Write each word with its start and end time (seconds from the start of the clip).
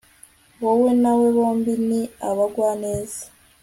wowe 0.63 0.89
na 1.01 1.11
we 1.19 1.27
bombi 1.37 1.73
ni 1.87 2.01
abagwaneza 2.29 3.21